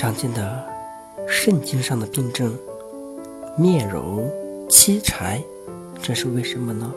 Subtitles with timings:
[0.00, 0.64] 常见的
[1.28, 2.56] 肾经上的病症，
[3.54, 4.24] 面柔
[4.66, 5.38] 妻财，
[6.00, 6.90] 这是为什么呢？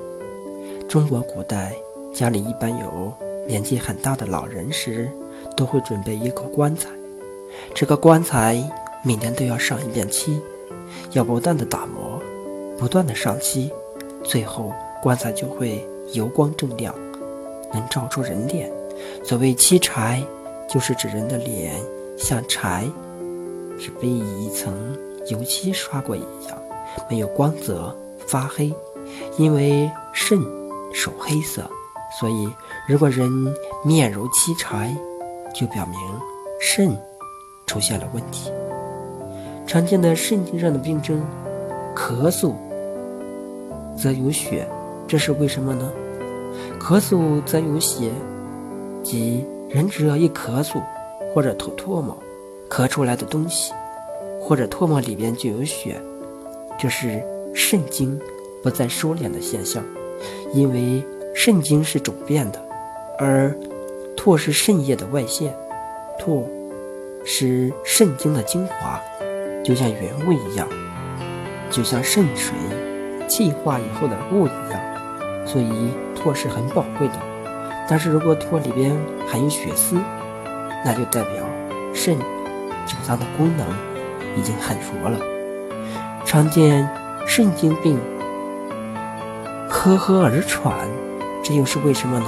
[0.87, 1.75] 中国古代
[2.13, 3.11] 家里一般有
[3.45, 5.11] 年纪很大的老人时，
[5.57, 6.87] 都会准备一口棺材，
[7.75, 8.63] 这个棺材
[9.03, 10.39] 每年都要上一遍漆，
[11.11, 12.21] 要不断的打磨，
[12.77, 13.69] 不断的上漆，
[14.23, 16.95] 最后棺材就会油光锃亮，
[17.73, 18.71] 能照出人脸。
[19.25, 20.23] 所谓漆柴，
[20.69, 21.75] 就是指人的脸
[22.17, 22.85] 像柴，
[23.79, 24.73] 是被一层
[25.27, 26.57] 油漆刷过一样，
[27.09, 27.95] 没有光泽，
[28.27, 28.73] 发黑。
[29.37, 30.39] 因为肾
[30.93, 31.69] 属黑色，
[32.19, 32.49] 所以
[32.87, 33.29] 如果人
[33.83, 34.95] 面如漆柴，
[35.53, 35.99] 就表明
[36.59, 36.95] 肾
[37.67, 38.49] 出现了问题。
[39.67, 41.21] 常见的肾经上的病症，
[41.95, 42.53] 咳嗽
[43.97, 44.67] 则有血，
[45.07, 45.91] 这是为什么呢？
[46.79, 48.11] 咳嗽则有血。
[49.03, 50.81] 即人只要一咳嗽，
[51.33, 52.15] 或者吐唾沫，
[52.69, 53.73] 咳出来的东西，
[54.39, 55.99] 或者唾沫里边就有血，
[56.79, 58.19] 这是肾经
[58.61, 59.83] 不再收敛的现象。
[60.53, 62.61] 因为肾经是主变的，
[63.17, 63.57] 而
[64.15, 65.51] 唾是肾液的外泄，
[66.19, 66.43] 唾
[67.25, 69.01] 是肾经的精华，
[69.63, 70.67] 就像原味一样，
[71.71, 72.53] 就像肾水
[73.27, 74.79] 气化以后的物一样，
[75.47, 77.15] 所以唾是很宝贵的。
[77.89, 78.95] 但是如果唾里边
[79.27, 79.97] 含有血丝，
[80.83, 81.43] 那就代表
[81.93, 82.17] 肾
[82.85, 83.67] 九脏的功能
[84.37, 85.19] 已经很弱了。
[86.25, 86.89] 常见
[87.25, 87.99] 肾经病，
[89.69, 90.87] 呵呵而喘，
[91.43, 92.25] 这又是为什么呢？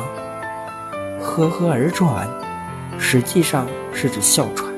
[1.22, 2.28] 呵呵而喘，
[3.00, 4.74] 实际上是指哮喘，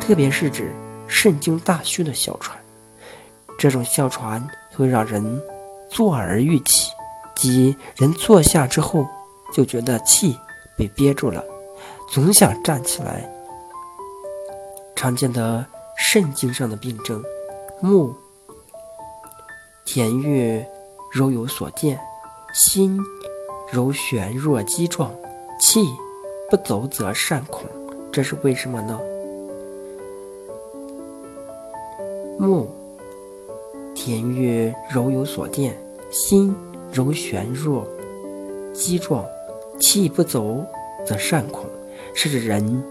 [0.00, 0.72] 特别是指
[1.06, 2.56] 肾经大虚的哮喘。
[3.58, 5.40] 这种哮喘会让人
[5.90, 6.90] 坐而欲起，
[7.34, 9.06] 即人坐下之后。
[9.52, 10.38] 就觉得气
[10.76, 11.42] 被憋住了，
[12.12, 13.28] 总想站起来。
[14.96, 15.64] 常见的
[15.96, 17.22] 肾经上的病症，
[17.80, 18.12] 目
[19.86, 20.68] 田月
[21.12, 21.98] 柔有所见，
[22.52, 22.98] 心
[23.70, 25.10] 柔悬若鸡状，
[25.60, 25.86] 气
[26.50, 27.62] 不走则善恐，
[28.12, 29.00] 这是为什么呢？
[32.38, 32.68] 目
[33.94, 35.78] 田月柔有所见，
[36.10, 36.54] 心
[36.92, 37.86] 柔悬若
[38.74, 39.24] 鸡状。
[39.78, 40.62] 气不走，
[41.06, 41.64] 则善恐，
[42.14, 42.82] 是指人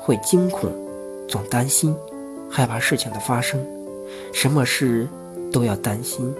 [0.00, 0.70] 会惊恐，
[1.28, 1.94] 总担心，
[2.50, 3.64] 害怕事情的发生，
[4.32, 5.06] 什么事
[5.52, 6.34] 都要担心。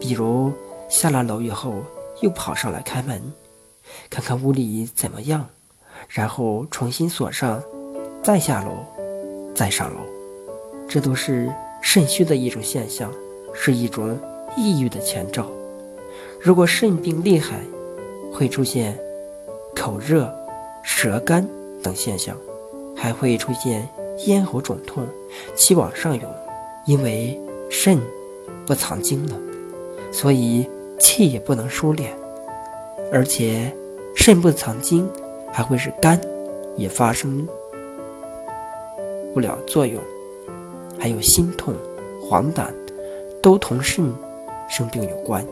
[0.00, 0.52] 比如
[0.88, 1.74] 下了楼以后，
[2.20, 3.20] 又跑上来开门，
[4.08, 5.46] 看看屋里怎么样，
[6.08, 7.62] 然后重新锁上，
[8.22, 8.70] 再下楼，
[9.54, 10.00] 再上楼，
[10.88, 13.12] 这都是肾虚的一种现象，
[13.52, 14.18] 是一种
[14.56, 15.46] 抑郁的前兆。
[16.40, 17.60] 如果肾病厉害，
[18.32, 18.98] 会出现。
[19.76, 20.28] 口热、
[20.82, 21.46] 舌干
[21.82, 22.36] 等现象，
[22.96, 23.88] 还会出现
[24.26, 25.06] 咽喉肿痛、
[25.54, 26.24] 气往上涌，
[26.86, 27.38] 因为
[27.70, 27.98] 肾
[28.66, 29.36] 不藏精了，
[30.12, 30.68] 所以
[30.98, 32.06] 气也不能收敛，
[33.12, 33.72] 而且
[34.16, 35.08] 肾不藏精，
[35.52, 36.20] 还会使肝
[36.76, 37.46] 也发生
[39.34, 40.02] 不了作用，
[40.98, 41.74] 还有心痛、
[42.28, 42.66] 黄疸，
[43.42, 44.04] 都同肾
[44.68, 45.44] 生病有关。